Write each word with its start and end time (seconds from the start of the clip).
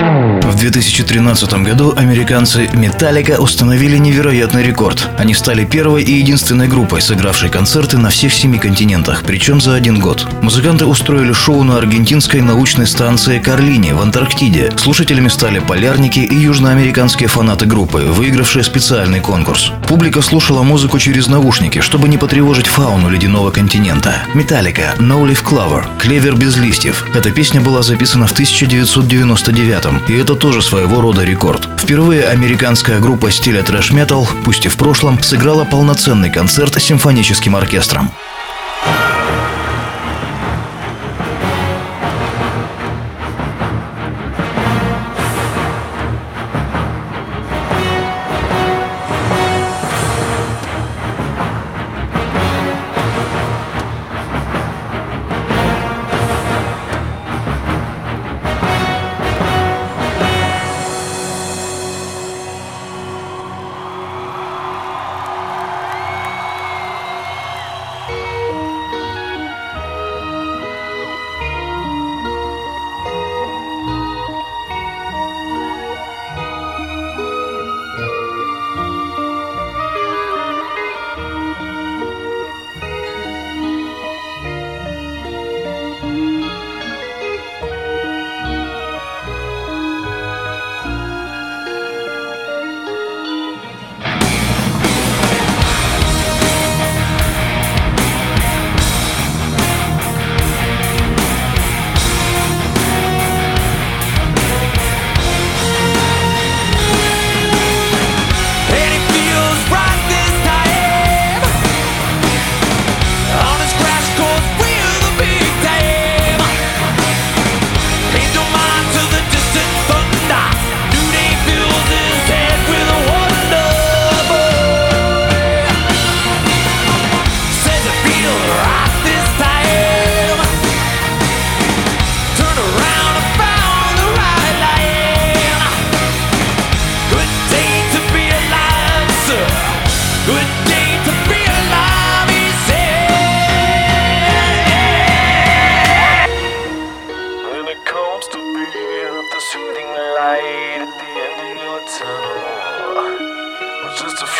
В 0.00 0.56
2013 0.56 1.52
году 1.62 1.92
американцы 1.94 2.64
Metallica 2.72 3.36
установили 3.36 3.98
невероятный 3.98 4.62
рекорд. 4.62 5.10
Они 5.18 5.34
стали 5.34 5.66
первой 5.66 6.02
и 6.02 6.12
единственной 6.12 6.68
группой, 6.68 7.02
сыгравшей 7.02 7.50
концерты 7.50 7.98
на 7.98 8.08
всех 8.08 8.32
семи 8.32 8.58
континентах, 8.58 9.22
причем 9.26 9.60
за 9.60 9.74
один 9.74 10.00
год. 10.00 10.26
Музыканты 10.40 10.86
устроили 10.86 11.32
шоу 11.34 11.64
на 11.64 11.76
аргентинской 11.76 12.40
научной 12.40 12.86
станции 12.86 13.38
Карлини 13.40 13.92
в 13.92 14.00
Антарктиде. 14.00 14.72
Слушателями 14.78 15.28
стали 15.28 15.58
полярники 15.58 16.20
и 16.20 16.34
южноамериканские 16.34 17.28
фанаты 17.28 17.66
группы, 17.66 17.98
выигравшие 17.98 18.64
специальный 18.64 19.20
конкурс. 19.20 19.72
Публика 19.86 20.22
слушала 20.22 20.62
музыку 20.62 20.98
через 20.98 21.26
наушники, 21.26 21.80
чтобы 21.80 22.08
не 22.08 22.16
потревожить 22.16 22.68
фауну 22.68 23.10
ледяного 23.10 23.50
континента. 23.50 24.22
Metallica 24.34 24.96
No 24.98 25.26
Leaf 25.28 25.44
Clover 25.44 25.84
Клевер 25.98 26.36
без 26.36 26.56
листьев. 26.56 27.04
Эта 27.14 27.30
песня 27.30 27.60
была 27.60 27.82
записана 27.82 28.26
в 28.26 28.32
1999 28.32 29.89
и 30.08 30.14
это 30.14 30.34
тоже 30.34 30.62
своего 30.62 31.00
рода 31.00 31.24
рекорд. 31.24 31.68
Впервые 31.78 32.24
американская 32.24 33.00
группа 33.00 33.30
стиля 33.30 33.62
трэш-метал, 33.62 34.28
пусть 34.44 34.66
и 34.66 34.68
в 34.68 34.76
прошлом, 34.76 35.22
сыграла 35.22 35.64
полноценный 35.64 36.30
концерт 36.30 36.74
с 36.74 36.84
симфоническим 36.84 37.56
оркестром. 37.56 38.10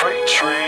Free 0.00 0.24
tree. 0.26 0.59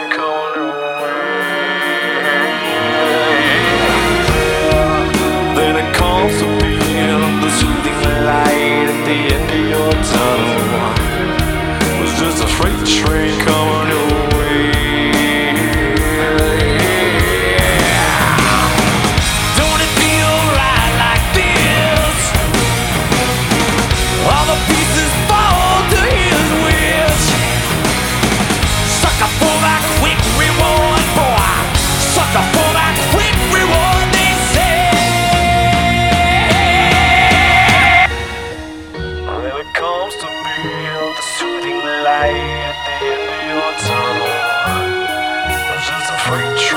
free 46.32 46.71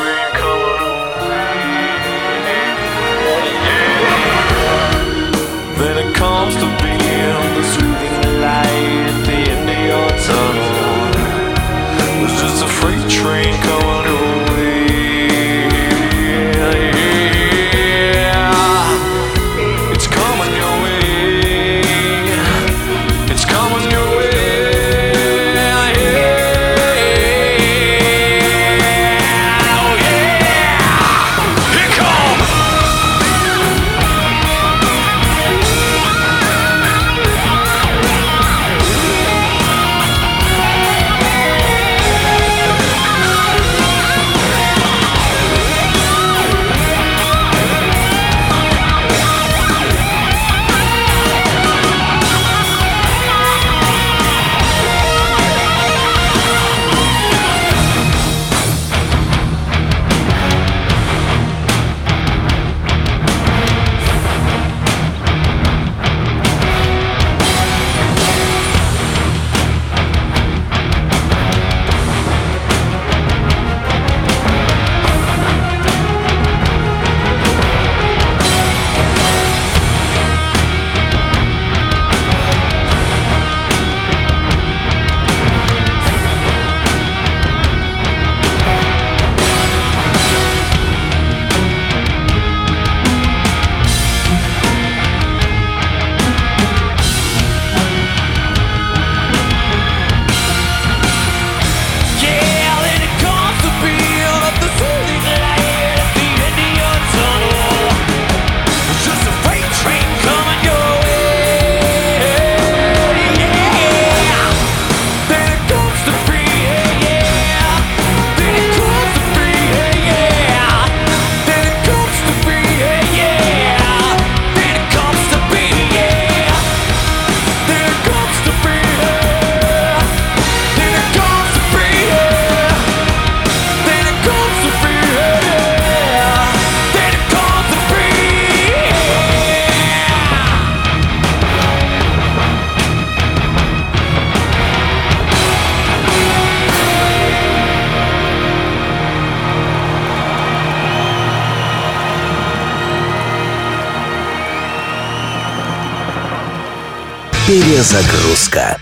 Перезагрузка. 157.47 158.79